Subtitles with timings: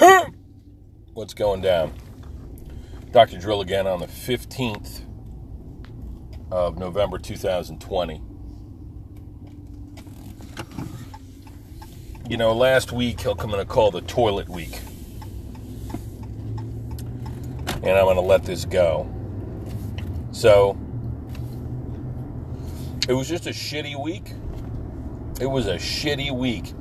[1.12, 1.92] What's going down?
[3.10, 3.38] Dr.
[3.38, 5.02] Drill again on the 15th
[6.50, 8.22] of November 2020.
[12.28, 14.80] You know, last week I'm going to call the toilet week.
[17.82, 19.12] And I'm going to let this go.
[20.32, 20.78] So,
[23.08, 24.32] it was just a shitty week.
[25.40, 26.72] It was a shitty week.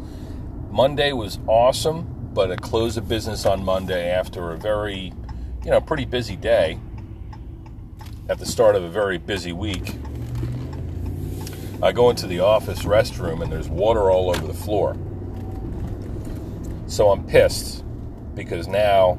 [0.69, 5.13] Monday was awesome but a close of business on Monday after a very,
[5.63, 6.79] you know, pretty busy day
[8.29, 9.95] at the start of a very busy week.
[11.81, 14.95] I go into the office restroom and there's water all over the floor.
[16.87, 17.83] So I'm pissed
[18.35, 19.17] because now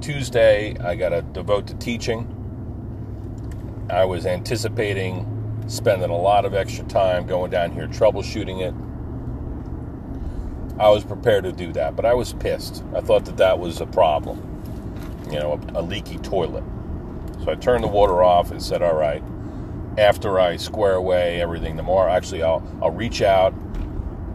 [0.00, 2.36] Tuesday I got to devote to teaching.
[3.90, 5.26] I was anticipating
[5.66, 8.74] spending a lot of extra time going down here troubleshooting it
[10.80, 12.82] I was prepared to do that, but I was pissed.
[12.96, 14.38] I thought that that was a problem,
[15.30, 16.64] you know, a, a leaky toilet.
[17.44, 19.22] So I turned the water off and said, "All right."
[19.98, 23.52] After I square away everything tomorrow, actually, I'll I'll reach out.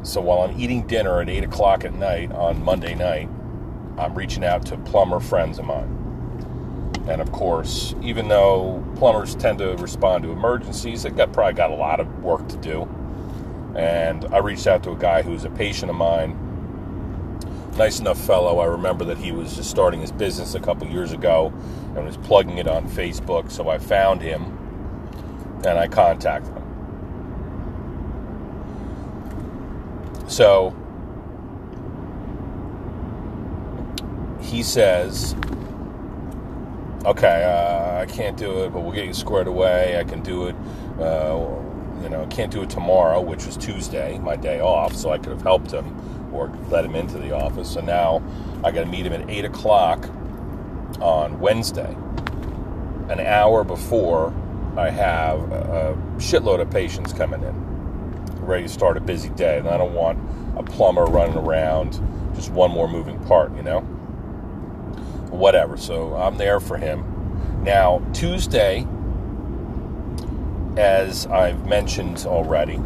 [0.03, 3.27] So while I'm eating dinner at eight o'clock at night on Monday night,
[3.97, 5.89] I'm reaching out to plumber friends of mine.
[7.07, 11.71] And of course, even though plumbers tend to respond to emergencies, they got probably got
[11.71, 12.87] a lot of work to do
[13.75, 16.41] and I reached out to a guy who's a patient of mine.
[17.77, 18.59] Nice enough fellow.
[18.59, 21.51] I remember that he was just starting his business a couple years ago
[21.95, 23.51] and was plugging it on Facebook.
[23.51, 24.43] So I found him
[25.65, 26.63] and I contacted him.
[30.27, 30.73] So
[34.41, 35.35] he says,
[37.03, 39.99] okay, uh, I can't do it, but we'll get you squared away.
[39.99, 40.55] I can do it.
[40.97, 41.64] Uh,
[42.01, 45.29] you know, can't do it tomorrow, which was Tuesday, my day off, so I could
[45.29, 47.71] have helped him or let him into the office.
[47.71, 48.21] So now
[48.63, 50.09] I got to meet him at 8 o'clock
[50.99, 51.95] on Wednesday,
[53.09, 54.33] an hour before
[54.77, 59.57] I have a shitload of patients coming in, ready to start a busy day.
[59.59, 60.19] And I don't want
[60.57, 61.99] a plumber running around,
[62.35, 63.81] just one more moving part, you know?
[65.31, 65.77] Whatever.
[65.77, 67.03] So I'm there for him.
[67.63, 68.85] Now, Tuesday,
[70.77, 72.79] as I've mentioned already.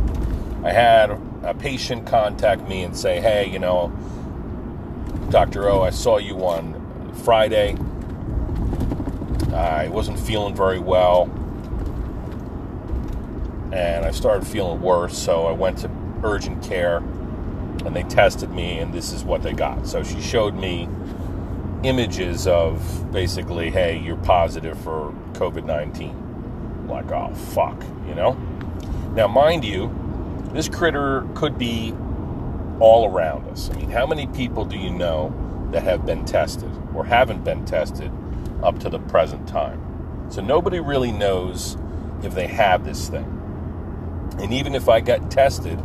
[0.63, 1.11] I had
[1.43, 3.91] a patient contact me and say, hey, you know,
[5.29, 5.69] Dr.
[5.69, 7.77] O, I saw you on Friday.
[9.53, 11.23] I wasn't feeling very well.
[13.71, 15.91] And I started feeling worse, so I went to
[16.23, 19.87] urgent care and they tested me, and this is what they got.
[19.87, 20.89] So she showed me
[21.83, 26.28] images of basically, hey, you're positive for COVID 19
[26.89, 28.33] like, oh, fuck, you know?
[29.13, 29.93] Now, mind you,
[30.53, 31.93] this critter could be
[32.79, 33.69] all around us.
[33.69, 35.33] I mean, how many people do you know
[35.71, 38.11] that have been tested or haven't been tested
[38.63, 40.27] up to the present time?
[40.29, 41.77] So nobody really knows
[42.23, 43.35] if they have this thing.
[44.39, 45.79] And even if I get tested,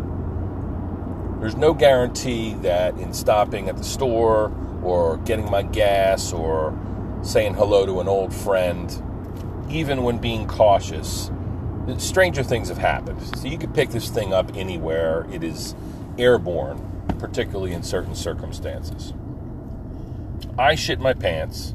[1.40, 6.78] there's no guarantee that in stopping at the store or getting my gas or
[7.22, 9.02] saying hello to an old friend
[9.74, 11.30] even when being cautious,
[11.98, 13.20] stranger things have happened.
[13.38, 15.26] So you could pick this thing up anywhere.
[15.32, 15.74] It is
[16.16, 19.12] airborne, particularly in certain circumstances.
[20.56, 21.74] I shit my pants.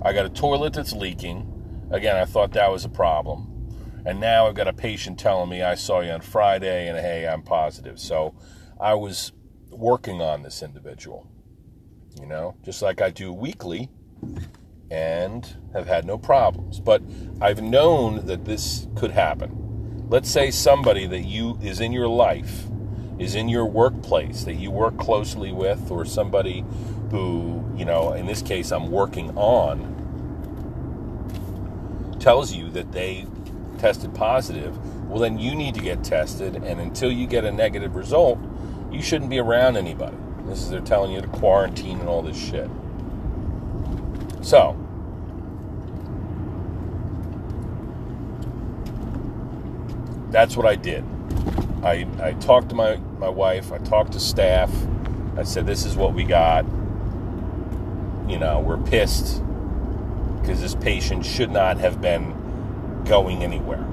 [0.00, 1.50] I got a toilet that's leaking.
[1.90, 3.50] Again, I thought that was a problem.
[4.06, 7.26] And now I've got a patient telling me I saw you on Friday and hey,
[7.26, 7.98] I'm positive.
[8.00, 8.34] So
[8.80, 9.32] I was
[9.70, 11.26] working on this individual,
[12.18, 13.90] you know, just like I do weekly
[14.94, 16.78] and have had no problems.
[16.78, 17.02] But
[17.40, 20.06] I've known that this could happen.
[20.08, 22.66] Let's say somebody that you is in your life,
[23.18, 26.64] is in your workplace that you work closely with, or somebody
[27.10, 29.90] who, you know, in this case I'm working on,
[32.20, 33.26] tells you that they
[33.78, 34.78] tested positive,
[35.08, 36.54] well, then you need to get tested.
[36.54, 38.38] And until you get a negative result,
[38.92, 40.16] you shouldn't be around anybody.
[40.46, 42.70] This is they're telling you to quarantine and all this shit.
[44.42, 44.76] So,
[50.34, 51.04] that's what I did.
[51.84, 54.68] I, I talked to my, my wife, I talked to staff.
[55.36, 56.64] I said, This is what we got.
[58.28, 59.40] You know, we're pissed
[60.40, 62.34] because this patient should not have been
[63.04, 63.86] going anywhere.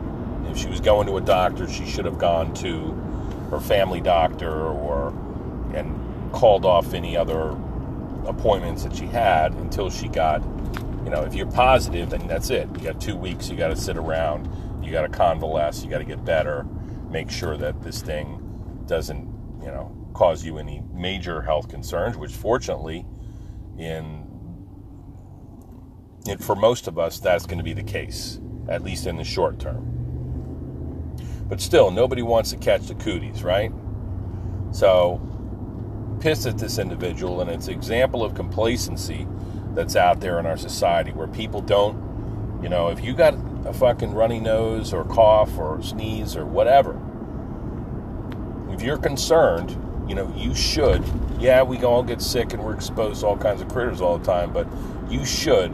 [0.48, 2.92] If she was going to a doctor, she should have gone to
[3.52, 5.10] her family doctor or
[5.76, 7.56] and called off any other
[8.26, 10.42] appointments that she had until she got,
[11.04, 12.68] you know, if you're positive, then that's it.
[12.80, 14.50] You got two weeks, you got to sit around
[14.84, 16.66] you got to convalesce, you got to get better,
[17.10, 19.28] make sure that this thing doesn't,
[19.62, 23.06] you know, cause you any major health concerns, which fortunately
[23.78, 24.28] in,
[26.40, 28.40] for most of us, that's going to be the case,
[28.70, 29.98] at least in the short term.
[31.48, 33.72] But still, nobody wants to catch the cooties, right?
[34.72, 35.20] So,
[36.22, 39.28] pissed at this individual, and it's an example of complacency
[39.74, 43.34] that's out there in our society where people don't, you know, if you got
[43.66, 47.00] a fucking runny nose or cough or sneeze or whatever,
[48.72, 49.78] if you're concerned,
[50.08, 51.04] you know, you should.
[51.40, 54.26] Yeah, we all get sick and we're exposed to all kinds of critters all the
[54.26, 54.68] time, but
[55.10, 55.72] you should,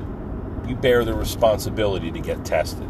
[0.68, 2.90] you bear the responsibility to get tested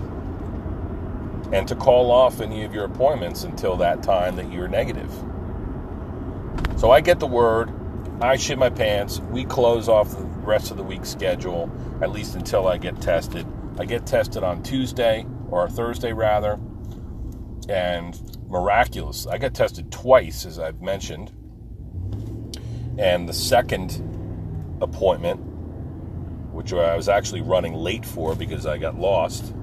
[1.51, 5.11] and to call off any of your appointments until that time that you're negative.
[6.77, 7.71] So I get the word,
[8.21, 11.69] I shit my pants, we close off the rest of the week's schedule,
[12.01, 13.45] at least until I get tested.
[13.79, 16.59] I get tested on Tuesday or Thursday rather,
[17.69, 19.27] and miraculous.
[19.27, 21.31] I got tested twice, as I've mentioned,
[22.97, 24.01] and the second
[24.81, 25.39] appointment,
[26.51, 29.53] which I was actually running late for because I got lost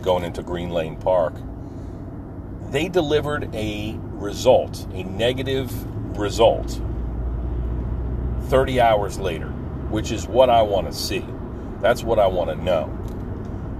[0.00, 1.34] going into Green Lane Park,
[2.70, 5.70] they delivered a result, a negative
[6.18, 6.80] result,
[8.44, 9.48] 30 hours later,
[9.90, 11.24] which is what I want to see.
[11.80, 12.86] That's what I want to know.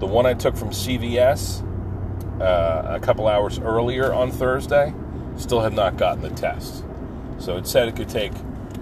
[0.02, 1.62] The one I took from CVS
[2.40, 4.93] uh, a couple hours earlier on Thursday
[5.37, 6.82] still have not gotten the test.
[7.38, 8.32] So it said it could take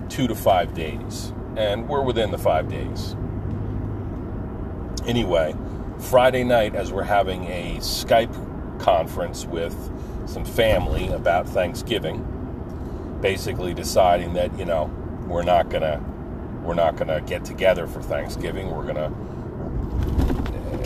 [0.08, 1.34] two to five days.
[1.58, 3.14] And we're within the five days.
[5.06, 5.55] Anyway,
[5.99, 9.76] Friday night, as we're having a Skype conference with
[10.25, 14.84] some family about Thanksgiving, basically deciding that, you know,
[15.26, 16.02] we're not to
[16.62, 18.70] we're not to get together for Thanksgiving.
[18.70, 19.12] We're to,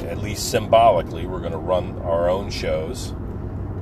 [0.06, 3.10] at least symbolically, we're going to run our own shows,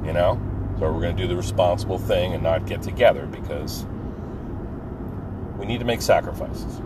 [0.05, 0.41] you know?
[0.79, 3.85] So we're going to do the responsible thing and not get together because
[5.59, 6.81] we need to make sacrifices.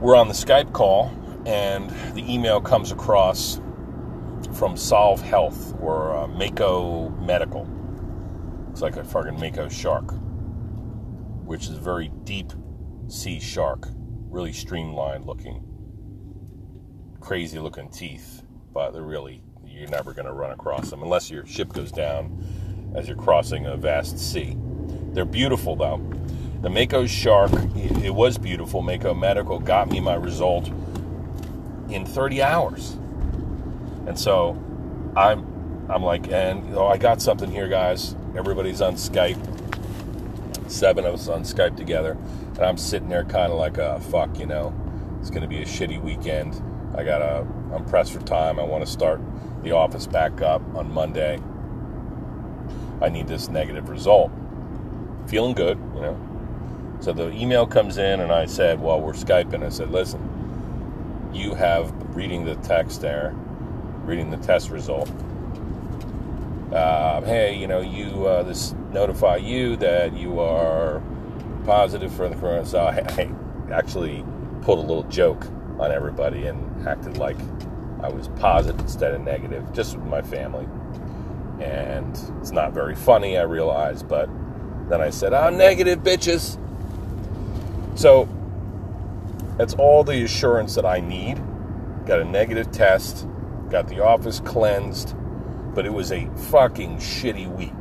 [0.00, 1.12] We're on the Skype call,
[1.46, 3.56] and the email comes across
[4.54, 7.68] from Solv Health or uh, Mako Medical
[8.78, 10.12] Looks like a fucking Mako shark,
[11.44, 12.52] which is a very deep
[13.08, 13.88] sea shark,
[14.30, 15.62] really streamlined looking,
[17.20, 18.42] crazy looking teeth,
[18.72, 22.92] but they're really, you're never going to run across them unless your ship goes down
[22.94, 24.56] as you're crossing a vast sea.
[25.12, 25.98] They're beautiful though.
[26.62, 28.82] The Mako shark, it was beautiful.
[28.82, 30.68] Mako Medical got me my result
[31.88, 32.92] in 30 hours.
[34.06, 34.60] And so
[35.16, 35.46] I'm
[35.90, 38.14] I'm like, and oh, I got something here, guys.
[38.36, 39.38] Everybody's on Skype.
[40.70, 42.18] Seven of us on Skype together,
[42.58, 44.74] and I'm sitting there, kind of like, uh, fuck, you know,
[45.20, 46.60] it's going to be a shitty weekend.
[46.94, 48.58] I gotta, I'm pressed for time.
[48.58, 49.20] I want to start
[49.62, 51.40] the office back up on Monday.
[53.00, 54.30] I need this negative result.
[55.28, 56.96] Feeling good, you know.
[57.00, 59.64] So the email comes in, and I said, well, we're Skyping.
[59.64, 63.32] I said, listen, you have reading the text there,
[64.04, 65.08] reading the test result
[66.72, 71.02] uh, hey, you know, you uh, this notify you that you are
[71.68, 72.64] positive for the corona.
[72.64, 73.30] So I, I
[73.72, 74.24] actually
[74.62, 75.46] pulled a little joke
[75.78, 77.36] on everybody and acted like
[78.02, 80.66] I was positive instead of negative, just with my family.
[81.60, 84.28] And it's not very funny, I realize, but
[84.88, 86.58] then I said, I'm negative, bitches.
[87.98, 88.28] So
[89.56, 91.40] that's all the assurance that I need.
[92.06, 93.26] Got a negative test,
[93.70, 95.14] got the office cleansed
[95.78, 97.72] but it was a fucking shitty week.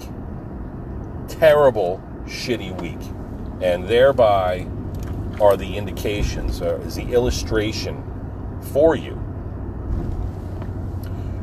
[1.27, 3.16] Terrible, shitty week.
[3.61, 4.67] And thereby
[5.39, 8.03] are the indications, uh, is the illustration
[8.73, 9.21] for you.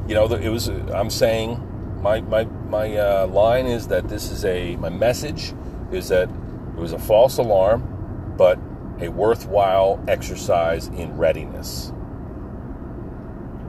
[0.07, 1.61] You know, it was, I'm saying,
[2.03, 5.55] my, my, my uh, line is that this is a, my message
[5.91, 8.59] is that it was a false alarm, but
[9.01, 11.93] a worthwhile exercise in readiness.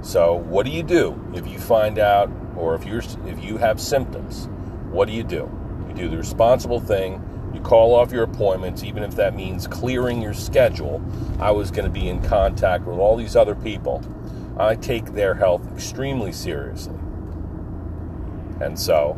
[0.01, 3.81] So, what do you do if you find out or if you're if you have
[3.81, 4.47] symptoms,
[4.91, 5.49] what do you do?
[5.87, 7.24] You do the responsible thing.
[7.55, 11.01] You call off your appointments, even if that means clearing your schedule.
[11.39, 14.03] I was going to be in contact with all these other people.
[14.57, 16.97] I take their health extremely seriously.
[18.61, 19.13] And so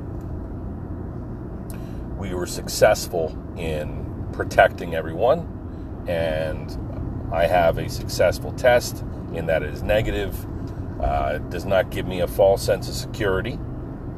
[2.18, 6.06] we were successful in protecting everyone.
[6.08, 6.78] And
[7.34, 9.04] I have a successful test
[9.34, 10.46] in that it is negative
[11.00, 13.60] uh, it does not give me a false sense of security.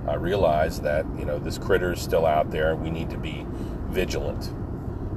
[0.08, 3.46] I realize that you know this critter is still out there, we need to be
[3.90, 4.54] vigilant.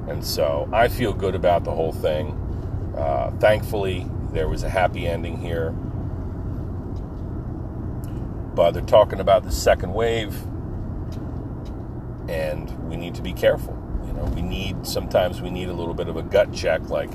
[0.07, 2.31] And so I feel good about the whole thing.
[2.97, 5.71] Uh, thankfully, there was a happy ending here.
[8.55, 10.35] But they're talking about the second wave,
[12.29, 13.73] and we need to be careful.
[14.05, 17.11] You know, we need sometimes we need a little bit of a gut check, like,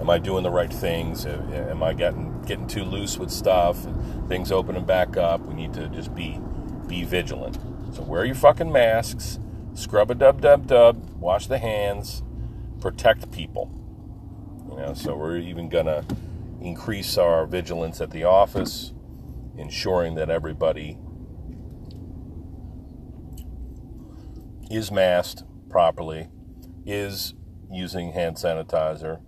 [0.00, 1.24] am I doing the right things?
[1.24, 3.84] Am I getting getting too loose with stuff?
[3.84, 5.40] And Things opening back up.
[5.42, 6.40] We need to just be
[6.88, 7.58] be vigilant.
[7.94, 9.38] So wear your fucking masks,
[9.74, 12.22] scrub a dub dub dub, wash the hands,
[12.80, 13.70] protect people.
[14.70, 16.04] You know, so we're even gonna
[16.60, 18.92] increase our vigilance at the office,
[19.56, 20.98] ensuring that everybody
[24.70, 26.28] is masked properly,
[26.86, 27.34] is
[27.70, 29.20] using hand sanitizer,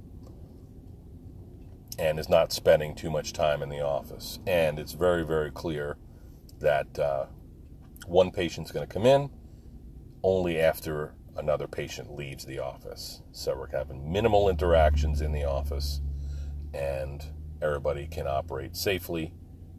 [1.98, 4.38] and is not spending too much time in the office.
[4.46, 5.96] And it's very, very clear
[6.60, 7.26] that uh,
[8.06, 9.30] one patient's going to come in
[10.24, 13.20] only after another patient leaves the office.
[13.30, 16.00] So we're having minimal interactions in the office,
[16.72, 17.22] and
[17.60, 19.34] everybody can operate safely,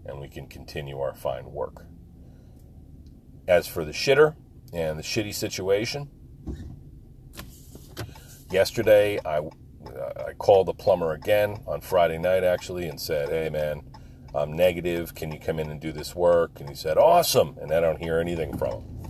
[0.06, 1.88] and we can continue our fine work.
[3.48, 4.36] As for the shitter
[4.72, 6.10] and the shitty situation,
[8.52, 13.50] yesterday I uh, I called the plumber again on Friday night actually and said, "Hey
[13.50, 13.82] man,
[14.36, 15.16] I'm negative.
[15.16, 18.02] Can you come in and do this work?" And he said, "Awesome." And I don't
[18.02, 19.05] hear anything from him.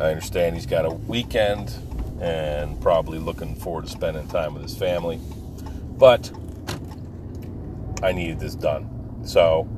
[0.00, 1.74] I understand he's got a weekend
[2.22, 5.20] and probably looking forward to spending time with his family.
[5.98, 6.30] But
[8.02, 8.88] I needed this done.
[9.24, 9.68] So,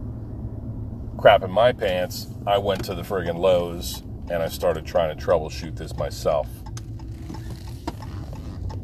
[1.19, 5.25] crap in my pants, I went to the friggin' Lowe's and I started trying to
[5.25, 6.49] troubleshoot this myself.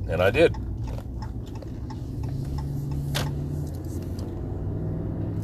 [0.09, 0.57] And I did.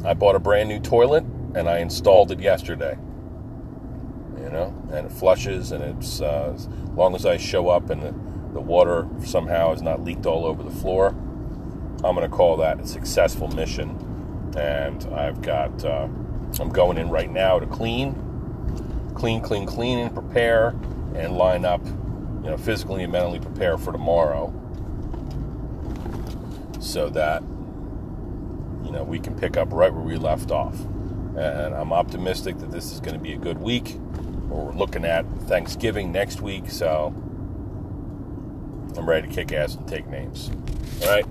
[0.03, 1.23] I bought a brand new toilet
[1.55, 2.97] and I installed it yesterday.
[4.45, 8.01] You know, and it flushes and it's uh, as long as I show up and
[8.01, 8.13] the,
[8.53, 11.07] the water somehow is not leaked all over the floor,
[12.03, 14.53] I'm going to call that a successful mission.
[14.55, 16.07] And I've got, uh,
[16.59, 18.13] I'm going in right now to clean,
[19.15, 20.69] clean, clean, clean, and prepare
[21.15, 24.53] and line up, you know, physically and mentally prepare for tomorrow
[26.79, 27.41] so that
[28.85, 30.79] you know, we can pick up right where we left off.
[31.35, 33.97] And I'm optimistic that this is going to be a good week.
[34.47, 37.13] We're looking at Thanksgiving next week, so
[38.97, 40.51] I'm ready to kick ass and take names.
[41.01, 41.25] All right.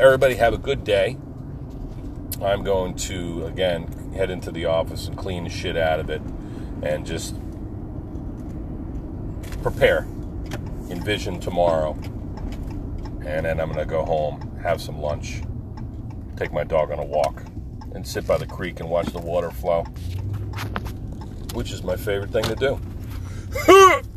[0.00, 1.18] Everybody have a good day.
[2.42, 6.22] I'm going to, again, head into the office and clean the shit out of it
[6.82, 7.36] and just
[9.62, 10.06] prepare,
[10.90, 11.92] envision tomorrow.
[13.24, 15.42] And then I'm to go home, have some lunch,
[16.36, 17.42] take my dog on a walk
[17.94, 19.84] and sit by the creek and watch the water flow,
[21.54, 22.80] which is my favorite thing to do.